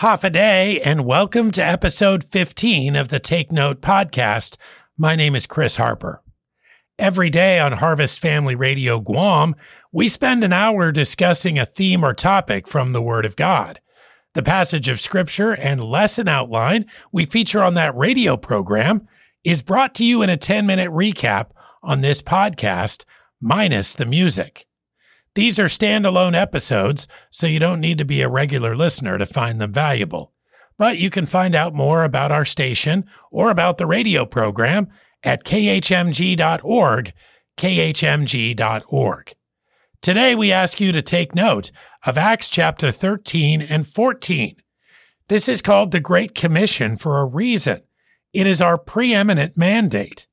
[0.00, 4.58] Hafa Adai, and welcome to episode 15 of the Take Note podcast.
[4.98, 6.22] My name is Chris Harper.
[6.98, 9.54] Every day on Harvest Family Radio Guam,
[9.90, 13.80] we spend an hour discussing a theme or topic from the Word of God.
[14.34, 19.08] The passage of Scripture and lesson outline we feature on that radio program
[19.44, 21.52] is brought to you in a 10 minute recap
[21.82, 23.06] on this podcast,
[23.40, 24.65] minus the music.
[25.36, 29.60] These are standalone episodes, so you don't need to be a regular listener to find
[29.60, 30.32] them valuable.
[30.78, 34.88] But you can find out more about our station or about the radio program
[35.22, 37.12] at khmg.org,
[37.58, 39.34] khmg.org.
[40.00, 41.70] Today we ask you to take note
[42.06, 44.56] of Acts chapter 13 and 14.
[45.28, 47.82] This is called the Great Commission for a reason.
[48.32, 50.28] It is our preeminent mandate.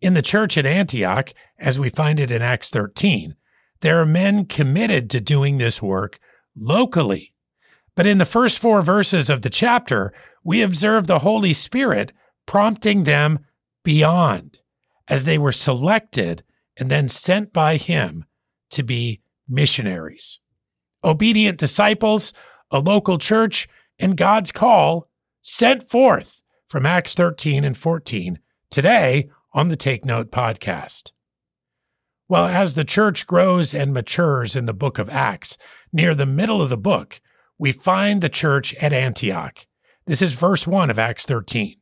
[0.00, 3.36] In the church at Antioch, as we find it in Acts 13,
[3.82, 6.18] there are men committed to doing this work
[6.56, 7.34] locally.
[7.94, 12.12] But in the first four verses of the chapter, we observe the Holy Spirit
[12.46, 13.40] prompting them
[13.84, 14.60] beyond
[15.08, 16.42] as they were selected
[16.78, 18.24] and then sent by Him
[18.70, 20.40] to be missionaries.
[21.04, 22.32] Obedient disciples,
[22.70, 25.08] a local church, and God's call
[25.42, 28.38] sent forth from Acts 13 and 14
[28.70, 31.10] today on the Take Note podcast.
[32.28, 35.58] Well, as the church grows and matures in the book of Acts,
[35.92, 37.20] near the middle of the book,
[37.58, 39.66] we find the church at Antioch.
[40.06, 41.76] This is verse 1 of Acts 13.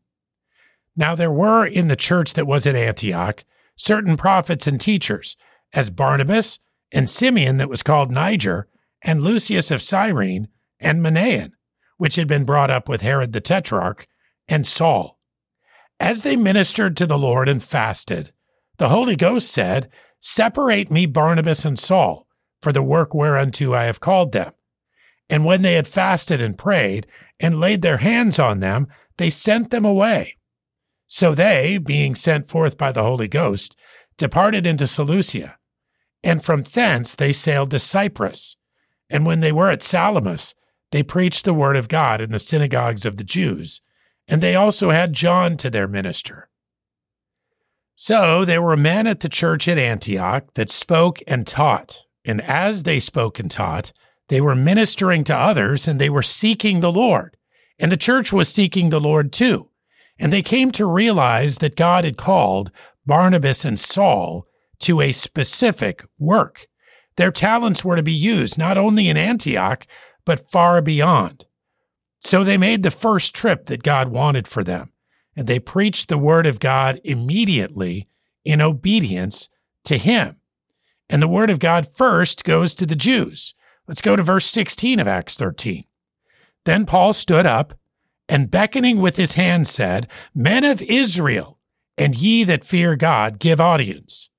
[0.96, 3.44] Now there were in the church that was at Antioch
[3.76, 5.36] certain prophets and teachers,
[5.72, 6.58] as Barnabas
[6.92, 8.68] and Simeon that was called Niger,
[9.02, 11.52] and Lucius of Cyrene, and Manaen,
[11.96, 14.06] which had been brought up with Herod the Tetrarch,
[14.48, 15.18] and Saul.
[15.98, 18.32] As they ministered to the Lord and fasted,
[18.78, 22.26] the Holy Ghost said, Separate me Barnabas and Saul
[22.60, 24.52] for the work whereunto I have called them.
[25.30, 27.06] And when they had fasted and prayed
[27.38, 30.36] and laid their hands on them, they sent them away.
[31.06, 33.76] So they, being sent forth by the Holy Ghost,
[34.18, 35.56] departed into Seleucia.
[36.22, 38.56] And from thence they sailed to Cyprus.
[39.08, 40.54] And when they were at Salamis,
[40.92, 43.80] they preached the word of God in the synagogues of the Jews.
[44.28, 46.49] And they also had John to their minister.
[48.02, 52.06] So there were men at the church at Antioch that spoke and taught.
[52.24, 53.92] And as they spoke and taught,
[54.28, 57.36] they were ministering to others and they were seeking the Lord.
[57.78, 59.68] And the church was seeking the Lord too.
[60.18, 62.72] And they came to realize that God had called
[63.04, 64.46] Barnabas and Saul
[64.78, 66.68] to a specific work.
[67.16, 69.86] Their talents were to be used not only in Antioch,
[70.24, 71.44] but far beyond.
[72.18, 74.90] So they made the first trip that God wanted for them
[75.36, 78.08] and they preached the word of God immediately
[78.44, 79.48] in obedience
[79.84, 80.36] to him.
[81.08, 83.54] And the word of God first goes to the Jews.
[83.86, 85.84] Let's go to verse 16 of Acts 13.
[86.64, 87.74] Then Paul stood up
[88.28, 91.58] and beckoning with his hand said, Men of Israel,
[91.98, 94.30] and ye that fear God, give audience.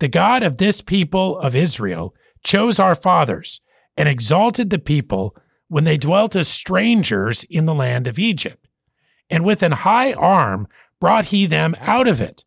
[0.00, 3.60] The God of this people of Israel chose our fathers
[3.96, 5.36] and exalted the people
[5.68, 8.67] when they dwelt as strangers in the land of Egypt
[9.30, 10.66] and with an high arm
[11.00, 12.44] brought he them out of it.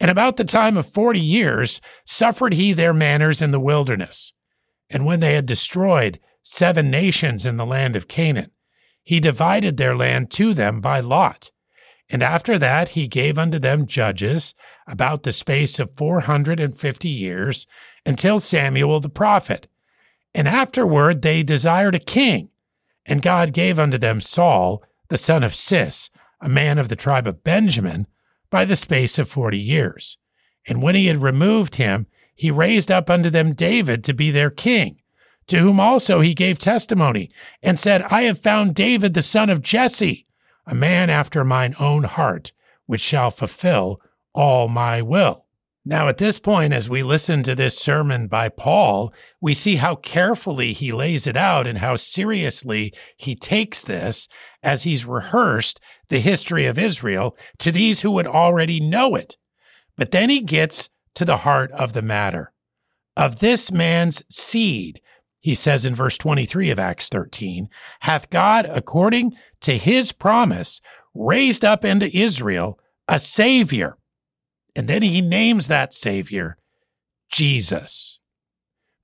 [0.00, 4.32] And about the time of forty years suffered he their manners in the wilderness.
[4.90, 8.50] And when they had destroyed seven nations in the land of Canaan,
[9.02, 11.50] he divided their land to them by lot.
[12.10, 14.54] And after that he gave unto them judges
[14.86, 17.66] about the space of four hundred and fifty years,
[18.06, 19.66] until Samuel the prophet.
[20.34, 22.50] And afterward they desired a king,
[23.04, 26.10] and God gave unto them Saul, the son of Cis,
[26.40, 28.06] a man of the tribe of Benjamin,
[28.50, 30.18] by the space of forty years.
[30.66, 34.50] And when he had removed him, he raised up unto them David to be their
[34.50, 35.00] king,
[35.48, 37.30] to whom also he gave testimony,
[37.62, 40.26] and said, I have found David the son of Jesse,
[40.66, 42.52] a man after mine own heart,
[42.86, 44.00] which shall fulfill
[44.34, 45.46] all my will.
[45.88, 49.10] Now, at this point, as we listen to this sermon by Paul,
[49.40, 54.28] we see how carefully he lays it out and how seriously he takes this
[54.62, 55.80] as he's rehearsed
[56.10, 59.38] the history of Israel to these who would already know it.
[59.96, 62.52] But then he gets to the heart of the matter.
[63.16, 65.00] Of this man's seed,
[65.40, 67.70] he says in verse 23 of Acts 13,
[68.00, 69.32] hath God, according
[69.62, 70.82] to his promise,
[71.14, 73.96] raised up into Israel a Savior
[74.78, 76.56] and then he names that Savior
[77.28, 78.20] Jesus.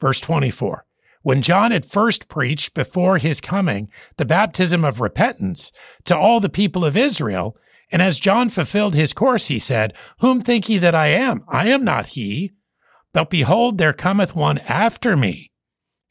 [0.00, 0.86] Verse 24
[1.22, 5.72] When John had first preached before his coming the baptism of repentance
[6.04, 7.56] to all the people of Israel,
[7.90, 11.42] and as John fulfilled his course, he said, Whom think ye that I am?
[11.48, 12.52] I am not he.
[13.12, 15.50] But behold, there cometh one after me,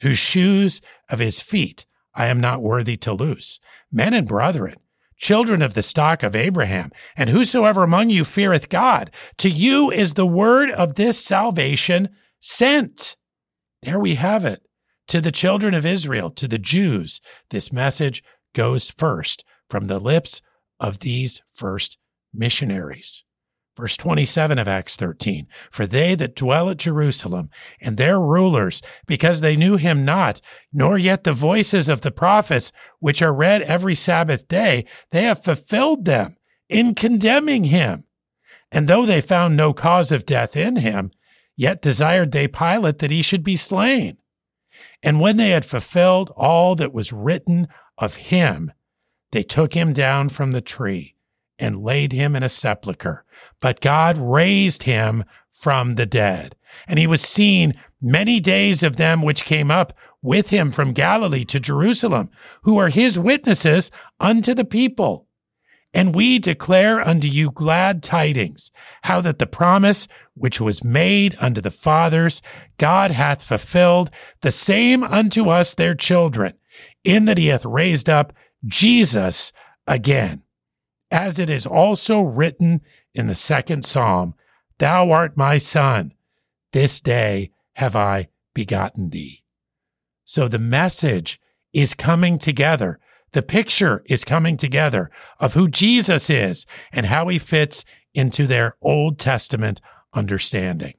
[0.02, 3.62] whose shoes of his feet I am not worthy to loose.
[3.90, 4.76] Men and brethren,
[5.24, 10.14] children of the stock of Abraham, and whosoever among you feareth God, to you is
[10.14, 12.10] the word of this salvation
[12.42, 13.16] sent.
[13.84, 14.64] There we have it.
[15.08, 17.22] To the children of Israel, to the Jews,
[17.52, 18.22] this message
[18.54, 20.42] goes first from the lips
[20.78, 21.98] of these first
[22.34, 23.24] missionaries.
[23.76, 27.50] Verse 27 of Acts 13 For they that dwell at Jerusalem
[27.82, 30.42] and their rulers, because they knew him not,
[30.72, 35.44] nor yet the voices of the prophets, which are read every Sabbath day, they have
[35.44, 36.38] fulfilled them
[36.70, 38.04] in condemning him.
[38.72, 41.12] And though they found no cause of death in him,
[41.56, 44.18] yet desired they Pilate that he should be slain.
[45.02, 47.68] And when they had fulfilled all that was written
[47.98, 48.72] of him,
[49.32, 51.16] they took him down from the tree
[51.60, 53.26] and laid him in a sepulchre.
[53.64, 56.58] But God raised him from the dead.
[56.86, 61.46] And he was seen many days of them which came up with him from Galilee
[61.46, 62.30] to Jerusalem,
[62.64, 63.90] who are his witnesses
[64.20, 65.30] unto the people.
[65.94, 68.70] And we declare unto you glad tidings,
[69.04, 72.42] how that the promise which was made unto the fathers,
[72.78, 74.12] God hath fulfilled,
[74.42, 76.56] the same unto us their children,
[77.06, 78.34] in that he hath raised up
[78.66, 79.54] Jesus
[79.88, 80.44] again.
[81.10, 82.82] As it is also written
[83.14, 84.36] in the second psalm,
[84.80, 86.14] Thou art my son,
[86.72, 89.44] this day have I begotten thee.
[90.26, 91.40] So the message
[91.74, 93.00] is coming together
[93.34, 97.84] the picture is coming together of who Jesus is and how he fits
[98.14, 99.82] into their Old Testament
[100.14, 100.94] understanding.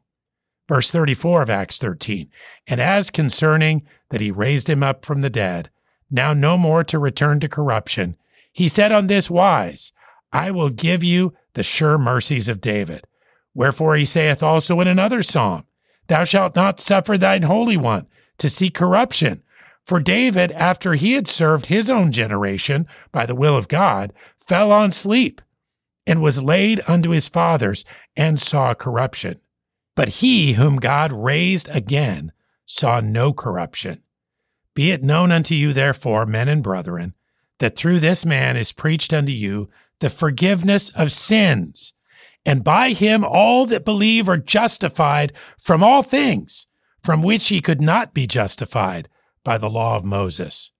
[0.68, 2.30] Verse 34 of Acts 13.
[2.66, 5.70] And as concerning that he raised him up from the dead,
[6.10, 8.16] now no more to return to corruption,
[8.52, 9.92] he said on this wise,
[10.32, 13.06] I will give you the sure mercies of David.
[13.54, 15.64] Wherefore he saith also in another psalm,
[16.08, 18.06] Thou shalt not suffer thine Holy One
[18.38, 19.42] to see corruption.
[19.84, 24.72] For David, after he had served his own generation by the will of God, fell
[24.72, 25.40] on sleep
[26.06, 27.84] and was laid unto his fathers
[28.16, 29.40] and saw corruption.
[29.94, 32.32] But he whom God raised again
[32.66, 34.02] saw no corruption.
[34.74, 37.14] Be it known unto you, therefore, men and brethren,
[37.58, 41.94] that through this man is preached unto you the forgiveness of sins,
[42.44, 46.66] and by him all that believe are justified from all things
[47.04, 49.10] from which he could not be justified
[49.44, 50.72] by the law of Moses.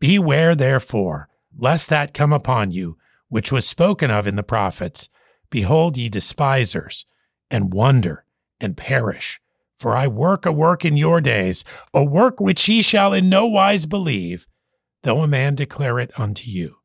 [0.00, 2.98] Beware, therefore, lest that come upon you,
[3.28, 5.08] which was spoken of in the prophets.
[5.48, 7.06] Behold, ye despisers,
[7.52, 8.24] and wonder,
[8.60, 9.40] and perish.
[9.78, 11.64] For I work a work in your days,
[11.94, 14.48] a work which ye shall in no wise believe,
[15.04, 16.79] though a man declare it unto you.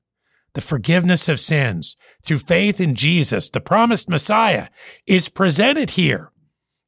[0.55, 4.69] The forgiveness of sins through faith in Jesus, the promised Messiah,
[5.05, 6.31] is presented here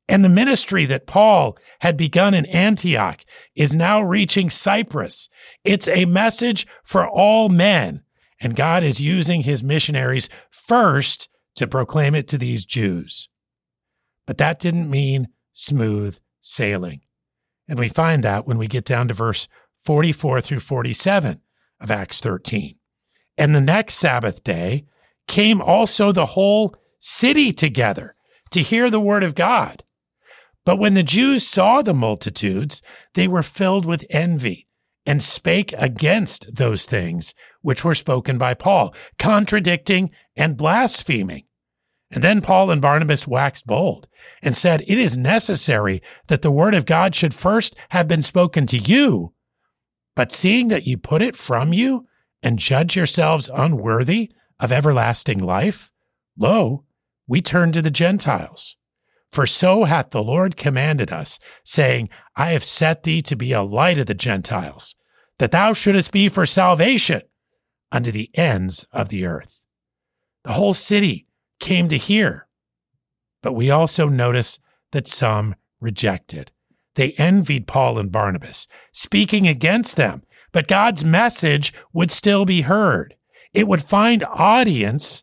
[0.10, 3.26] and the ministry that Paul had begun in Antioch
[3.56, 5.30] is now reaching Cyprus.
[5.64, 8.04] It's a message for all men.
[8.40, 13.30] And God is using his missionaries first to proclaim it to these Jews.
[14.26, 17.02] But that didn't mean smooth sailing.
[17.68, 19.48] And we find that when we get down to verse
[19.80, 21.42] 44 through 47
[21.82, 22.76] of Acts 13.
[23.38, 24.86] And the next Sabbath day
[25.28, 28.16] came also the whole city together
[28.52, 29.84] to hear the word of God.
[30.66, 32.82] But when the Jews saw the multitudes,
[33.14, 34.68] they were filled with envy
[35.06, 41.46] and spake against those things which were spoken by Paul, contradicting and blaspheming.
[42.12, 44.08] And then Paul and Barnabas waxed bold
[44.42, 48.66] and said, It is necessary that the word of God should first have been spoken
[48.68, 49.34] to you.
[50.16, 52.08] But seeing that you put it from you
[52.42, 55.92] and judge yourselves unworthy of everlasting life,
[56.38, 56.84] lo,
[57.28, 58.78] we turn to the Gentiles.
[59.32, 63.62] For so hath the Lord commanded us, saying, I have set thee to be a
[63.62, 64.96] light of the Gentiles,
[65.40, 67.22] that thou shouldest be for salvation
[67.92, 69.66] unto the ends of the earth.
[70.44, 71.28] The whole city
[71.60, 72.48] came to hear.
[73.44, 74.60] But we also notice
[74.92, 76.52] that some rejected.
[76.96, 80.24] They envied Paul and Barnabas, speaking against them,
[80.58, 83.14] but God's message would still be heard.
[83.54, 85.22] It would find audience,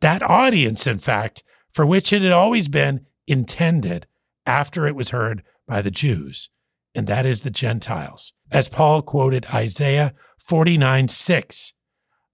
[0.00, 4.06] that audience, in fact, for which it had always been intended
[4.46, 6.50] after it was heard by the Jews,
[6.94, 8.32] and that is the Gentiles.
[8.52, 11.72] As Paul quoted Isaiah 49 6,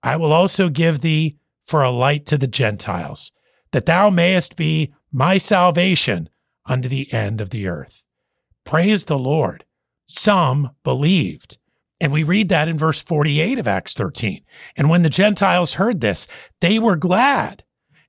[0.02, 3.32] I will also give thee for a light to the Gentiles,
[3.72, 6.28] that thou mayest be my salvation
[6.66, 8.04] unto the end of the earth.
[8.66, 9.64] Praise the Lord.
[10.04, 11.56] Some believed.
[12.00, 14.42] And we read that in verse 48 of Acts 13.
[14.76, 16.26] And when the Gentiles heard this,
[16.60, 17.64] they were glad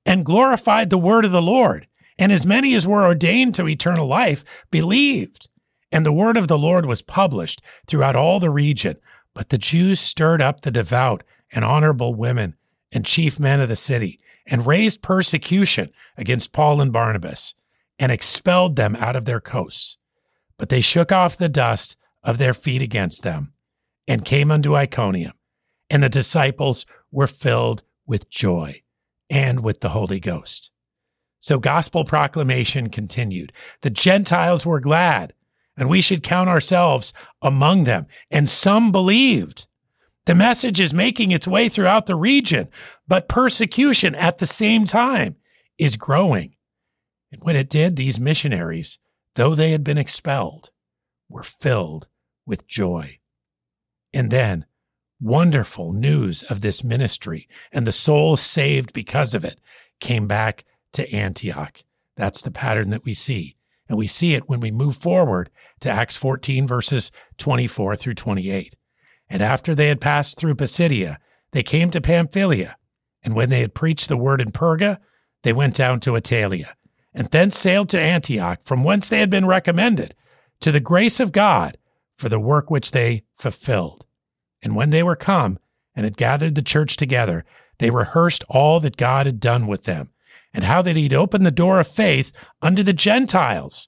[0.05, 1.87] and glorified the word of the Lord.
[2.19, 5.47] And as many as were ordained to eternal life believed.
[5.91, 8.97] And the word of the Lord was published throughout all the region.
[9.33, 12.55] But the Jews stirred up the devout and honorable women
[12.91, 17.53] and chief men of the city and raised persecution against Paul and Barnabas
[17.99, 19.97] and expelled them out of their coasts.
[20.57, 23.53] But they shook off the dust of their feet against them
[24.07, 25.33] and came unto Iconium.
[25.89, 28.83] And the disciples were filled with joy
[29.29, 30.71] and with the Holy Ghost.
[31.39, 33.53] So gospel proclamation continued.
[33.81, 35.33] The Gentiles were glad,
[35.77, 38.07] and we should count ourselves among them.
[38.31, 39.67] And some believed.
[40.25, 42.67] The message is making its way throughout the region,
[43.07, 45.37] but persecution at the same time
[45.77, 46.55] is growing.
[47.31, 48.97] And when it did, these missionaries,
[49.35, 50.71] though they had been expelled,
[51.29, 52.07] were filled
[52.45, 53.19] with joy.
[54.13, 54.65] And then,
[55.19, 59.59] wonderful news of this ministry and the souls saved because of it
[59.99, 61.83] came back to Antioch.
[62.15, 63.55] That's the pattern that we see.
[63.89, 65.49] And we see it when we move forward
[65.79, 68.75] to Acts 14, verses 24 through 28.
[69.29, 71.17] And after they had passed through Pisidia,
[71.51, 72.77] they came to Pamphylia.
[73.23, 74.99] And when they had preached the word in Perga,
[75.43, 76.73] they went down to Attalia,
[77.13, 80.15] and thence sailed to Antioch, from whence they had been recommended
[80.59, 81.77] to the grace of God
[82.17, 84.05] for the work which they fulfilled.
[84.63, 85.59] And when they were come
[85.95, 87.45] and had gathered the church together,
[87.79, 90.09] they rehearsed all that God had done with them,
[90.53, 92.31] and how that he'd opened the door of faith
[92.61, 93.87] unto the Gentiles.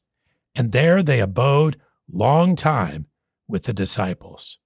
[0.55, 3.07] And there they abode long time
[3.47, 4.59] with the disciples.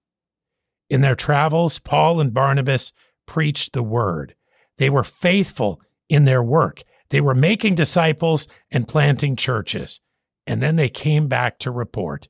[0.90, 2.92] In their travels, Paul and Barnabas
[3.26, 4.36] preached the word.
[4.78, 6.84] They were faithful in their work.
[7.10, 10.02] They were making disciples and planting churches.
[10.46, 12.28] And then they came back to report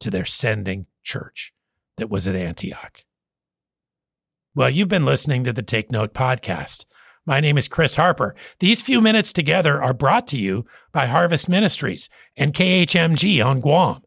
[0.00, 1.52] to their sending church
[1.96, 3.04] that was at Antioch.
[4.54, 6.84] Well, you've been listening to the Take Note podcast.
[7.26, 8.34] My name is Chris Harper.
[8.58, 14.02] These few minutes together are brought to you by Harvest Ministries and KHMG on Guam.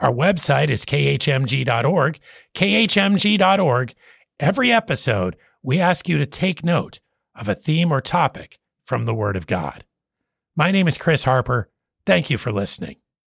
[0.00, 2.20] Our website is khmg.org,
[2.54, 3.94] khmg.org.
[4.38, 7.00] Every episode, we ask you to take note
[7.34, 9.84] of a theme or topic from the Word of God.
[10.56, 11.68] My name is Chris Harper.
[12.06, 12.96] Thank you for listening.